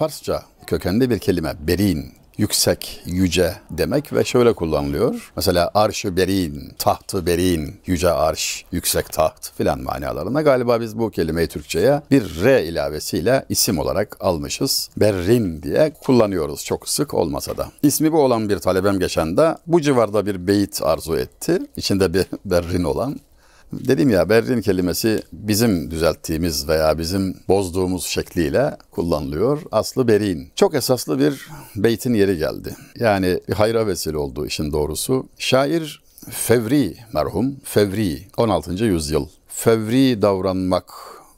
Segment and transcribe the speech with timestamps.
[0.00, 5.32] Farsça kökenli bir kelime berin yüksek, yüce demek ve şöyle kullanılıyor.
[5.36, 10.42] Mesela arşı berin, tahtı berin, yüce arş, yüksek taht filan manalarına.
[10.42, 14.90] Galiba biz bu kelimeyi Türkçe'ye bir R ilavesiyle isim olarak almışız.
[14.96, 17.68] Berrin diye kullanıyoruz çok sık olmasa da.
[17.82, 21.58] İsmi bu olan bir talebem geçen de bu civarda bir beyit arzu etti.
[21.76, 23.20] İçinde bir berrin olan.
[23.72, 29.62] Dedim ya berrin kelimesi bizim düzelttiğimiz veya bizim bozduğumuz şekliyle kullanılıyor.
[29.72, 30.48] Aslı berin.
[30.56, 31.46] Çok esaslı bir
[31.76, 32.76] beytin yeri geldi.
[32.98, 35.26] Yani bir hayra vesile oldu işin doğrusu.
[35.38, 38.84] Şair Fevri merhum, Fevri 16.
[38.84, 39.26] yüzyıl.
[39.48, 40.92] Fevri davranmak,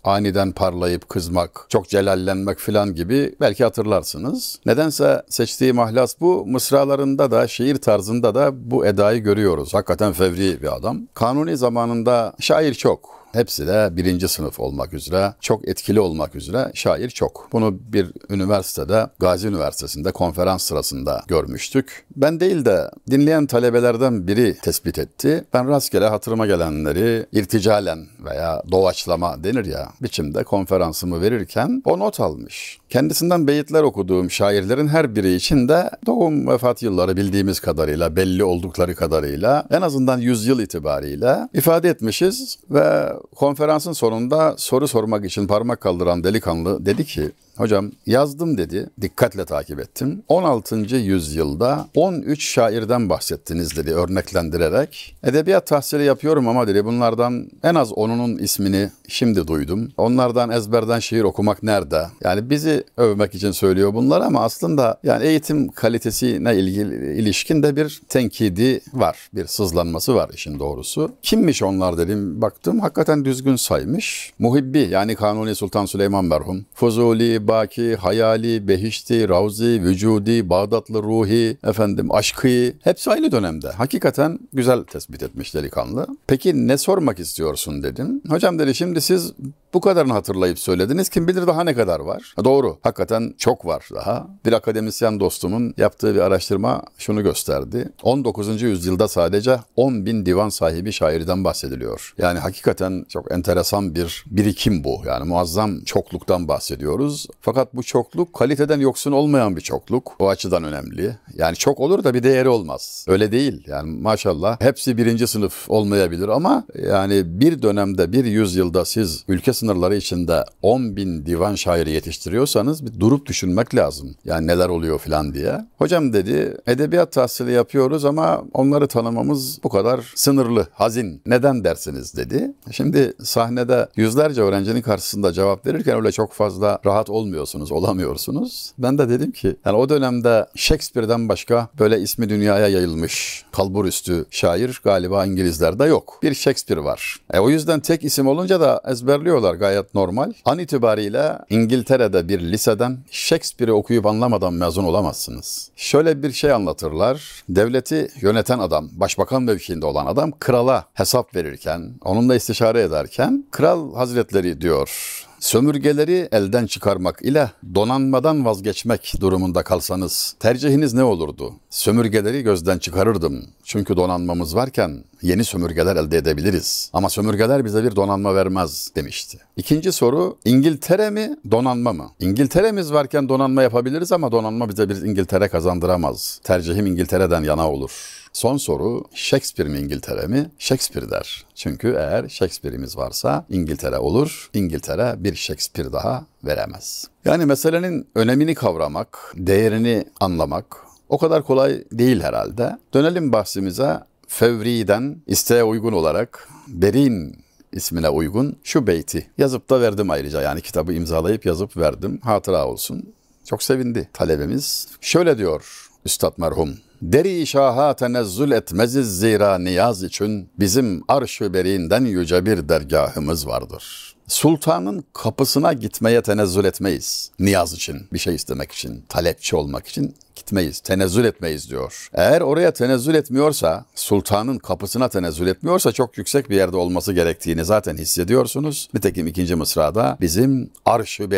[0.04, 4.58] aniden parlayıp kızmak, çok celallenmek filan gibi belki hatırlarsınız.
[4.66, 6.46] Nedense seçtiği mahlas bu.
[6.46, 9.74] Mısralarında da şiir tarzında da bu edayı görüyoruz.
[9.74, 11.00] Hakikaten fevri bir adam.
[11.14, 13.22] Kanuni zamanında şair çok.
[13.32, 17.48] Hepsi de birinci sınıf olmak üzere, çok etkili olmak üzere şair çok.
[17.52, 22.04] Bunu bir üniversitede, Gazi Üniversitesi'nde konferans sırasında görmüştük.
[22.16, 25.44] Ben değil de dinleyen talebelerden biri tespit etti.
[25.54, 32.78] Ben rastgele hatırıma gelenleri irticalen veya doğaçlama denir ya biçimde konferansımı verirken o not almış.
[32.88, 38.94] Kendisinden beyitler okuduğum şairlerin her biri için de doğum vefat yılları bildiğimiz kadarıyla, belli oldukları
[38.94, 46.24] kadarıyla en azından yüzyıl itibariyle ifade etmişiz ve konferansın sonunda soru sormak için parmak kaldıran
[46.24, 48.90] delikanlı dedi ki Hocam yazdım dedi.
[49.00, 50.22] Dikkatle takip ettim.
[50.28, 50.76] 16.
[50.96, 55.16] yüzyılda 13 şairden bahsettiniz dedi örneklendirerek.
[55.24, 59.88] Edebiyat tahsili yapıyorum ama dedi bunlardan en az onunun ismini şimdi duydum.
[59.96, 62.06] Onlardan ezberden şiir okumak nerede?
[62.24, 68.02] Yani bizi övmek için söylüyor bunlar ama aslında yani eğitim kalitesine ilgili ilişkin de bir
[68.08, 69.28] tenkidi var.
[69.34, 71.12] Bir sızlanması var işin doğrusu.
[71.22, 72.42] Kimmiş onlar dedim.
[72.42, 74.32] Baktım hakikaten düzgün saymış.
[74.38, 76.64] Muhibbi yani Kanuni Sultan Süleyman merhum.
[76.74, 83.68] Fuzuli, Baki, Hayali, Behişti, Ravzi, Vücudi, Bağdatlı Ruhi, efendim Aşkı hepsi aynı dönemde.
[83.68, 86.06] Hakikaten güzel tespit etmiş delikanlı.
[86.26, 88.22] Peki ne sormak istiyorsun dedim.
[88.28, 89.32] Hocam dedi şimdi siz
[89.74, 91.08] bu kadarını hatırlayıp söylediniz.
[91.08, 92.34] Kim bilir daha ne kadar var?
[92.44, 92.78] Doğru.
[92.82, 94.26] Hakikaten çok var daha.
[94.46, 97.88] Bir akademisyen dostumun yaptığı bir araştırma şunu gösterdi.
[98.02, 98.62] 19.
[98.62, 102.14] yüzyılda sadece 10 bin divan sahibi şairden bahsediliyor.
[102.18, 105.02] Yani hakikaten çok enteresan bir birikim bu.
[105.06, 107.26] Yani muazzam çokluktan bahsediyoruz.
[107.40, 110.16] Fakat bu çokluk kaliteden yoksun olmayan bir çokluk.
[110.18, 111.16] O açıdan önemli.
[111.34, 113.04] Yani çok olur da bir değeri olmaz.
[113.08, 113.64] Öyle değil.
[113.66, 119.96] Yani maşallah hepsi birinci sınıf olmayabilir ama yani bir dönemde bir yüzyılda siz ülke sınırları
[119.96, 124.14] içinde 10 bin divan şairi yetiştiriyorsanız bir durup düşünmek lazım.
[124.24, 125.66] Yani neler oluyor filan diye.
[125.78, 131.22] Hocam dedi edebiyat tahsili yapıyoruz ama onları tanımamız bu kadar sınırlı, hazin.
[131.26, 132.52] Neden dersiniz dedi.
[132.70, 138.72] Şimdi sahnede yüzlerce öğrencinin karşısında cevap verirken öyle çok fazla rahat olmuyorsunuz, olamıyorsunuz.
[138.78, 144.24] Ben de dedim ki yani o dönemde Shakespeare'den başka böyle ismi dünyaya yayılmış kalbur üstü
[144.30, 146.18] şair galiba İngilizlerde yok.
[146.22, 147.16] Bir Shakespeare var.
[147.32, 150.32] E, o yüzden tek isim olunca da ezberliyorlar gayet normal.
[150.44, 155.70] An itibariyle İngiltere'de bir liseden Shakespeare'i okuyup anlamadan mezun olamazsınız.
[155.76, 157.42] Şöyle bir şey anlatırlar.
[157.48, 164.60] Devleti yöneten adam, başbakan mevkiinde olan adam krala hesap verirken, onunla istişare ederken kral hazretleri
[164.60, 171.52] diyor sömürgeleri elden çıkarmak ile donanmadan vazgeçmek durumunda kalsanız tercihiniz ne olurdu?
[171.70, 173.44] Sömürgeleri gözden çıkarırdım.
[173.64, 176.90] Çünkü donanmamız varken yeni sömürgeler elde edebiliriz.
[176.92, 179.38] Ama sömürgeler bize bir donanma vermez demişti.
[179.56, 182.10] İkinci soru İngiltere mi donanma mı?
[182.20, 186.40] İngiltere'miz varken donanma yapabiliriz ama donanma bize bir İngiltere kazandıramaz.
[186.44, 188.21] Tercihim İngiltere'den yana olur.
[188.32, 190.50] Son soru Shakespeare mi İngiltere mi?
[190.58, 191.44] Shakespeare der.
[191.54, 194.50] Çünkü eğer Shakespeare'imiz varsa İngiltere olur.
[194.54, 197.04] İngiltere bir Shakespeare daha veremez.
[197.24, 200.76] Yani meselenin önemini kavramak, değerini anlamak
[201.08, 202.78] o kadar kolay değil herhalde.
[202.94, 204.00] Dönelim bahsimize.
[204.28, 207.36] Fevri'den isteğe uygun olarak Berin
[207.72, 213.14] ismine uygun şu beyti yazıp da verdim ayrıca yani kitabı imzalayıp yazıp verdim hatıra olsun.
[213.44, 214.88] Çok sevindi talebemiz.
[215.00, 216.74] Şöyle diyor Üstad merhum.
[217.02, 224.14] Deri şaha tenezzül etmeziz zira niyaz için bizim arş-ı berinden yüce bir dergahımız vardır.
[224.28, 227.30] Sultanın kapısına gitmeye tenezzül etmeyiz.
[227.38, 232.08] Niyaz için, bir şey istemek için, talepçi olmak için gitmeyiz, tenezzül etmeyiz diyor.
[232.12, 237.96] Eğer oraya tenezzül etmiyorsa, sultanın kapısına tenezzül etmiyorsa çok yüksek bir yerde olması gerektiğini zaten
[237.96, 238.88] hissediyorsunuz.
[238.94, 241.30] Nitekim ikinci mısrada bizim arş-ı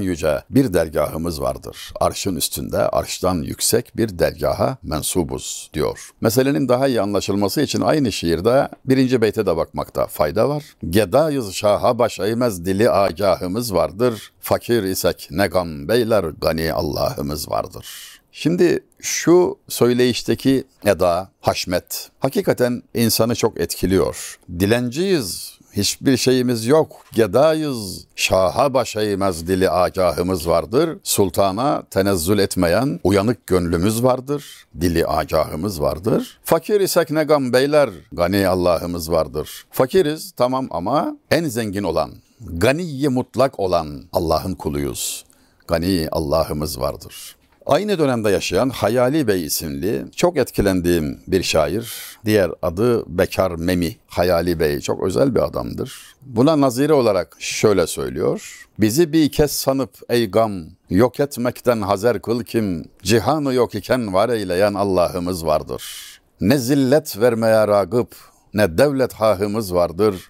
[0.00, 1.92] yüce bir dergahımız vardır.
[2.00, 6.10] Arşın üstünde, arştan yüksek bir dergaha mensubuz diyor.
[6.20, 10.64] Meselenin daha iyi anlaşılması için aynı şiirde birinci beyte de bakmakta fayda var.
[10.90, 14.32] Gedayız şaha baş dili agahımız vardır.
[14.40, 17.86] Fakir isek ne gam beyler gani Allah'ımız vardır.
[18.32, 24.38] Şimdi şu söyleyişteki eda, haşmet hakikaten insanı çok etkiliyor.
[24.58, 27.04] Dilenciyiz, hiçbir şeyimiz yok.
[27.12, 30.98] Gedayız, şaha baş dili agahımız vardır.
[31.02, 34.44] Sultana tenezzül etmeyen uyanık gönlümüz vardır.
[34.80, 36.38] Dili agahımız vardır.
[36.44, 39.64] Fakir isek ne gam beyler, gani Allah'ımız vardır.
[39.70, 42.10] Fakiriz tamam ama en zengin olan,
[42.40, 45.24] ganiyi mutlak olan Allah'ın kuluyuz.
[45.68, 47.36] Gani Allah'ımız vardır.
[47.66, 51.94] Aynı dönemde yaşayan Hayali Bey isimli çok etkilendiğim bir şair.
[52.24, 53.96] Diğer adı Bekar Memi.
[54.06, 56.14] Hayali Bey çok özel bir adamdır.
[56.22, 58.66] Buna nazire olarak şöyle söylüyor.
[58.78, 60.52] Bizi bir kez sanıp ey gam,
[60.90, 65.82] yok etmekten hazer kıl kim, cihanı yok iken var eyleyen Allah'ımız vardır.
[66.40, 68.16] Ne zillet vermeye ragıp,
[68.54, 70.29] ne devlet hahımız vardır.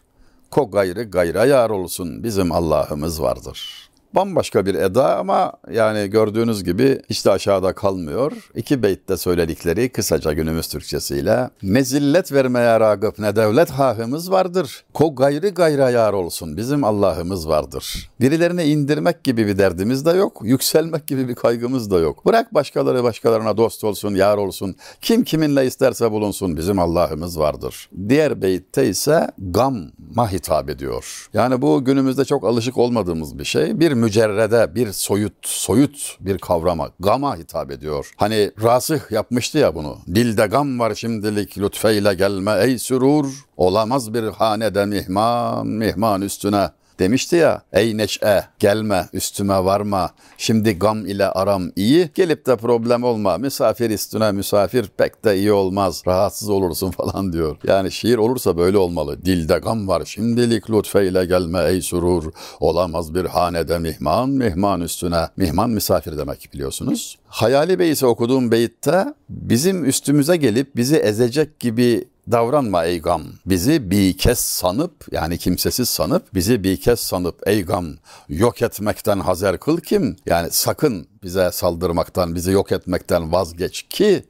[0.50, 7.02] Ko gayrı gayra yar olsun bizim Allah'ımız vardır.'' Bambaşka bir eda ama yani gördüğünüz gibi
[7.10, 8.32] hiç de aşağıda kalmıyor.
[8.54, 14.84] İki beytte söyledikleri kısaca günümüz Türkçesiyle ne zillet vermeye ragıp ne devlet hahımız vardır.
[14.94, 18.10] Ko gayrı gayra yar olsun bizim Allah'ımız vardır.
[18.20, 20.40] Birilerini indirmek gibi bir derdimiz de yok.
[20.42, 22.26] Yükselmek gibi bir kaygımız da yok.
[22.26, 24.76] Bırak başkaları başkalarına dost olsun, yar olsun.
[25.00, 27.88] Kim kiminle isterse bulunsun bizim Allah'ımız vardır.
[28.08, 31.28] Diğer beytte ise gamma hitap ediyor.
[31.34, 33.80] Yani bu günümüzde çok alışık olmadığımız bir şey.
[33.80, 38.12] Bir mücerrede bir soyut, soyut bir kavrama, gama hitap ediyor.
[38.16, 39.98] Hani rasih yapmıştı ya bunu.
[40.06, 43.26] Dilde gam var şimdilik lütfeyle gelme ey sürur.
[43.56, 46.70] Olamaz bir hanede mihman, mihman üstüne
[47.00, 50.10] Demişti ya ey neşe gelme üstüme varma.
[50.38, 52.10] Şimdi gam ile aram iyi.
[52.14, 53.38] Gelip de problem olma.
[53.38, 56.02] Misafir üstüne misafir pek de iyi olmaz.
[56.06, 57.56] Rahatsız olursun falan diyor.
[57.66, 59.24] Yani şiir olursa böyle olmalı.
[59.24, 60.02] Dilde gam var.
[60.04, 62.32] Şimdilik lütfeyle gelme ey surur.
[62.60, 65.28] Olamaz bir hanede mihman mihman üstüne.
[65.36, 67.18] Mihman misafir demek biliyorsunuz.
[67.26, 73.22] Hayali Bey ise okuduğum beyitte bizim üstümüze gelip bizi ezecek gibi davranma ey gam.
[73.46, 77.86] Bizi bir kez sanıp yani kimsesiz sanıp bizi bir kez sanıp ey gam
[78.28, 80.16] yok etmekten hazer kıl kim?
[80.26, 84.24] Yani sakın bize saldırmaktan, bizi yok etmekten vazgeç ki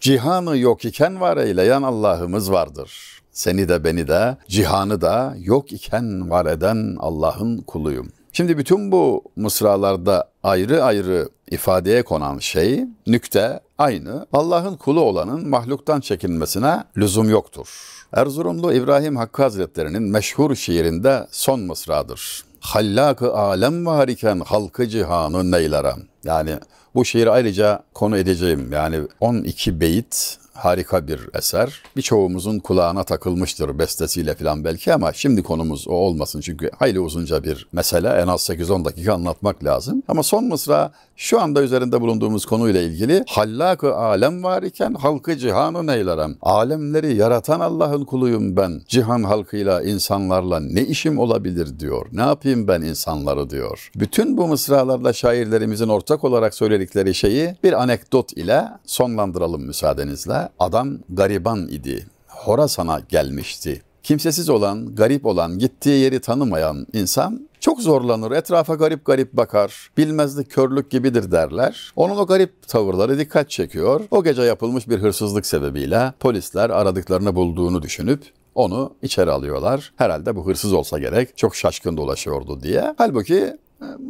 [0.00, 3.22] cihanı yok iken var eyleyen Allah'ımız vardır.
[3.32, 8.12] Seni de beni de cihanı da yok iken var eden Allah'ın kuluyum.
[8.36, 14.26] Şimdi bütün bu mısralarda ayrı ayrı ifadeye konan şey, nükte aynı.
[14.32, 17.68] Allah'ın kulu olanın mahluktan çekinmesine lüzum yoktur.
[18.12, 22.44] Erzurumlu İbrahim Hakkı Hazretleri'nin meşhur şiirinde son mısradır.
[22.60, 26.02] Hallak-ı alem variken halkı cihanı neylerem.
[26.24, 26.58] Yani
[26.94, 28.72] bu şiiri ayrıca konu edeceğim.
[28.72, 31.82] Yani 12 beyit harika bir eser.
[31.96, 37.68] Birçoğumuzun kulağına takılmıştır bestesiyle falan belki ama şimdi konumuz o olmasın çünkü hayli uzunca bir
[37.72, 38.08] mesele.
[38.08, 40.02] En az 8-10 dakika anlatmak lazım.
[40.08, 45.86] Ama son mısra şu anda üzerinde bulunduğumuz konuyla ilgili hallak-ı alem var iken halkı cihanı
[45.86, 46.36] neylerem.
[46.42, 48.82] Alemleri yaratan Allah'ın kuluyum ben.
[48.88, 52.06] Cihan halkıyla, insanlarla ne işim olabilir diyor.
[52.12, 53.90] Ne yapayım ben insanları diyor.
[53.96, 60.45] Bütün bu mısralarla şairlerimizin ortak olarak söyledikleri şeyi bir anekdot ile sonlandıralım müsaadenizle.
[60.58, 62.06] Adam gariban idi.
[62.26, 63.82] Horasan'a gelmişti.
[64.02, 70.50] Kimsesiz olan, garip olan, gittiği yeri tanımayan insan çok zorlanır, etrafa garip garip bakar, bilmezlik
[70.50, 71.92] körlük gibidir derler.
[71.96, 74.00] Onun o garip tavırları dikkat çekiyor.
[74.10, 78.22] O gece yapılmış bir hırsızlık sebebiyle polisler aradıklarını bulduğunu düşünüp
[78.54, 79.92] onu içeri alıyorlar.
[79.96, 82.94] Herhalde bu hırsız olsa gerek, çok şaşkın dolaşıyordu diye.
[82.98, 83.56] Halbuki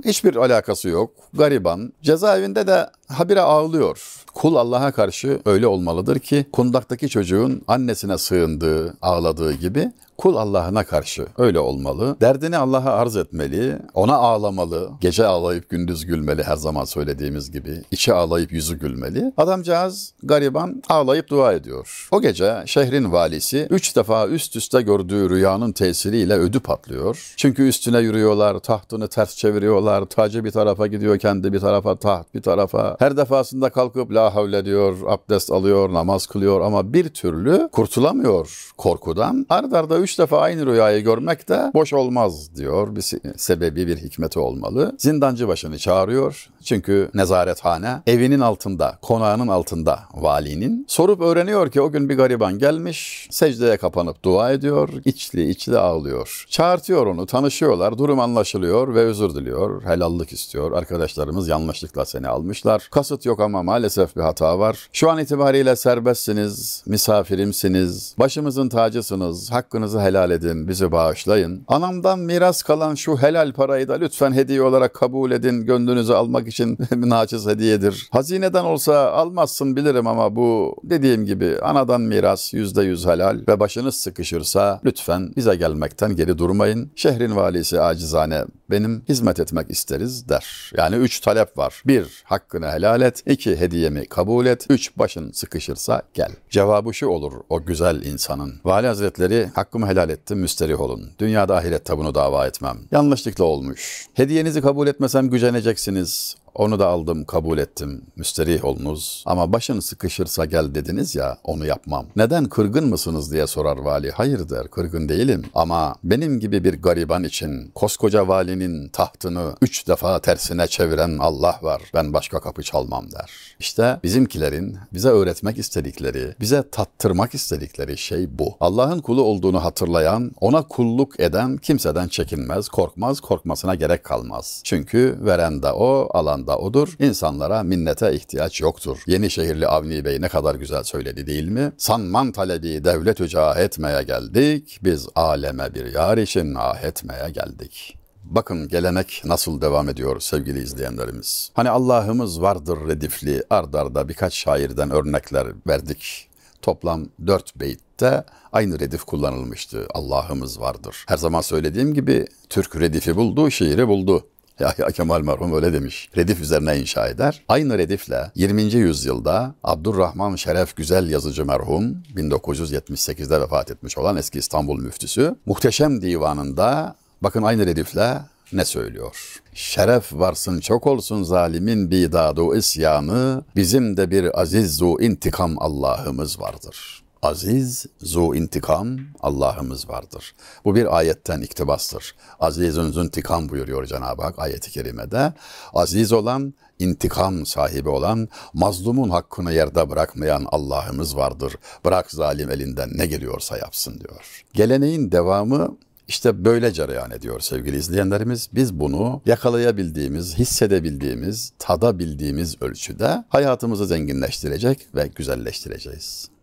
[0.05, 1.11] hiçbir alakası yok.
[1.35, 1.93] Gariban.
[2.03, 4.25] Cezaevinde de habire ağlıyor.
[4.37, 11.27] Kul Allah'a karşı öyle olmalıdır ki kundaktaki çocuğun annesine sığındığı, ağladığı gibi kul Allah'ına karşı
[11.39, 12.17] öyle olmalı.
[12.21, 14.91] Derdini Allah'a arz etmeli, ona ağlamalı.
[15.01, 17.83] Gece ağlayıp gündüz gülmeli her zaman söylediğimiz gibi.
[17.91, 19.33] İçi ağlayıp yüzü gülmeli.
[19.37, 22.09] Adamcağız gariban ağlayıp dua ediyor.
[22.11, 27.35] O gece şehrin valisi üç defa üst üste gördüğü rüyanın tesiriyle ödü patlıyor.
[27.37, 32.43] Çünkü üstüne yürüyorlar, tahtını ters çeviriyorlar, tacı bir tarafa gidiyor, kendi bir tarafa, taht bir
[32.43, 32.97] tarafa.
[32.99, 39.47] Her defasında kalkıp la havle diyor, abdest alıyor, namaz kılıyor ama bir türlü kurtulamıyor korkudan.
[39.49, 42.97] Ard arda üç defa aynı rüyayı görmek de boş olmaz diyor.
[42.97, 43.03] Bir
[43.37, 44.97] sebebi, bir hikmeti olmalı.
[44.99, 46.49] Zindancı başını çağırıyor.
[46.65, 50.87] Çünkü nezarethane evinin altında, konağının altında valinin.
[50.89, 56.47] Sorup öğreniyor ki o gün bir gariban gelmiş, secdeye kapanıp dua ediyor, içli içli ağlıyor.
[56.51, 60.73] Çağırtıyor onu, tanışıyorlar, durum anlaşılıyor ve özür diliyor, helallik istiyor.
[60.73, 62.89] Arkadaşlarımız yanlışlıkla seni almışlar.
[62.91, 64.89] Kasıt yok ama maalesef bir hata var.
[64.93, 71.65] Şu an itibariyle serbestsiniz, misafirimsiniz, başımızın tacısınız, hakkınızı helal edin, bizi bağışlayın.
[71.69, 75.67] Anamdan miras kalan şu helal parayı da lütfen hediye olarak kabul edin.
[75.67, 78.09] Gönlünüzü almak için naçiz hediyedir.
[78.13, 83.97] Hazineden olsa almazsın bilirim ama bu dediğim gibi anadan miras yüzde yüz helal ve başınız
[83.97, 86.91] sıkışırsa lütfen bize gelmekten geri durmayın.
[86.97, 90.73] Şehrin valisi acizane benim hizmet etmek isteriz der.
[90.77, 91.83] Yani üç talep var.
[91.87, 93.23] Bir, hakkını helal et.
[93.27, 94.67] İki, hediyemi kabul et.
[94.71, 96.31] Üç, başın sıkışırsa gel.
[96.51, 98.55] Cevabı şu olur o güzel insanın.
[98.65, 101.11] Vali Hazretleri hakkımı helal ettim müsterih olun.
[101.19, 102.79] Dünyada ahirette bunu dava etmem.
[102.91, 104.07] Yanlışlıkla olmuş.
[104.15, 106.37] Hediyenizi kabul etmesem güceneceksiniz.
[106.57, 108.03] Onu da aldım, kabul ettim.
[108.17, 109.25] Müsterih olunuz.
[109.27, 112.07] Ama başın sıkışırsa gel dediniz ya, onu yapmam.
[112.17, 114.11] Neden kırgın mısınız diye sorar vali.
[114.11, 115.45] Hayır der, kırgın değilim.
[115.55, 121.83] Ama benim gibi bir gariban için koskoca valinin tahtını üç defa tersine çeviren Allah var.
[121.95, 123.31] Ben başka kapı çalmam der.
[123.59, 128.57] İşte bizimkilerin bize öğretmek istedikleri, bize tattırmak istedikleri şey bu.
[128.61, 134.61] Allah'ın kulu olduğunu hatırlayan, ona kulluk eden kimseden çekinmez, korkmaz, korkmasına gerek kalmaz.
[134.65, 136.97] Çünkü veren de o, alan da odur.
[136.99, 139.03] İnsanlara minnete ihtiyaç yoktur.
[139.07, 141.73] Yenişehirli Avni Bey ne kadar güzel söyledi değil mi?
[141.79, 144.79] Sanman talebi devlet ücah etmeye geldik.
[144.85, 147.99] Biz aleme bir yar için ah etmeye geldik.
[148.25, 151.51] Bakın gelenek nasıl devam ediyor sevgili izleyenlerimiz.
[151.55, 156.29] Hani Allah'ımız vardır redifli ardarda birkaç şairden örnekler verdik.
[156.63, 159.87] Toplam dört beytte aynı redif kullanılmıştı.
[159.95, 161.05] Allah'ımız vardır.
[161.09, 164.27] Her zaman söylediğim gibi Türk redifi buldu, şiiri buldu.
[164.61, 166.09] Yahya Kemal merhum öyle demiş.
[166.17, 167.43] Redif üzerine inşa eder.
[167.49, 168.63] Aynı redifle 20.
[168.63, 176.97] yüzyılda Abdurrahman Şeref Güzel yazıcı merhum 1978'de vefat etmiş olan eski İstanbul müftüsü Muhteşem Divanı'nda
[177.23, 178.19] bakın aynı redifle
[178.53, 179.41] ne söylüyor?
[179.55, 187.06] Şeref varsın çok olsun zalimin bidadu isyanı, bizim de bir aziz zu intikam Allah'ımız vardır.
[187.27, 190.35] Aziz, zu intikam Allah'ımız vardır.
[190.65, 192.15] Bu bir ayetten iktibastır.
[192.41, 195.33] Azizun zuntikam buyuruyor Cenab-ı Hak ayeti kerimede.
[195.75, 201.57] Aziz olan, intikam sahibi olan, mazlumun hakkını yerde bırakmayan Allah'ımız vardır.
[201.85, 204.45] Bırak zalim elinden ne geliyorsa yapsın diyor.
[204.53, 205.77] Geleneğin devamı
[206.09, 208.49] işte böyle cereyan ediyor sevgili izleyenlerimiz.
[208.53, 216.36] Biz bunu yakalayabildiğimiz, hissedebildiğimiz, tadabildiğimiz ölçüde hayatımızı zenginleştirecek ve güzelleştireceğiz.